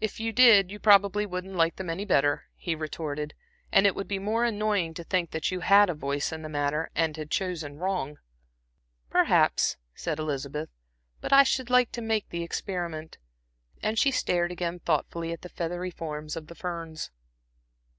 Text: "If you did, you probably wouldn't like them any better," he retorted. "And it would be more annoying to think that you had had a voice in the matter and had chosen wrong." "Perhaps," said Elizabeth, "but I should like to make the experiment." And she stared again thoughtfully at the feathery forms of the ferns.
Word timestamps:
"If 0.00 0.18
you 0.18 0.32
did, 0.32 0.70
you 0.70 0.78
probably 0.78 1.26
wouldn't 1.26 1.54
like 1.54 1.76
them 1.76 1.90
any 1.90 2.06
better," 2.06 2.46
he 2.56 2.74
retorted. 2.74 3.34
"And 3.70 3.86
it 3.86 3.94
would 3.94 4.08
be 4.08 4.18
more 4.18 4.42
annoying 4.42 4.94
to 4.94 5.04
think 5.04 5.32
that 5.32 5.50
you 5.50 5.60
had 5.60 5.80
had 5.80 5.90
a 5.90 5.94
voice 5.94 6.32
in 6.32 6.40
the 6.40 6.48
matter 6.48 6.88
and 6.94 7.14
had 7.14 7.30
chosen 7.30 7.76
wrong." 7.76 8.16
"Perhaps," 9.10 9.76
said 9.94 10.18
Elizabeth, 10.18 10.70
"but 11.20 11.30
I 11.34 11.42
should 11.42 11.68
like 11.68 11.92
to 11.92 12.00
make 12.00 12.30
the 12.30 12.42
experiment." 12.42 13.18
And 13.82 13.98
she 13.98 14.10
stared 14.10 14.50
again 14.50 14.78
thoughtfully 14.78 15.30
at 15.30 15.42
the 15.42 15.50
feathery 15.50 15.90
forms 15.90 16.36
of 16.36 16.46
the 16.46 16.54
ferns. 16.54 17.10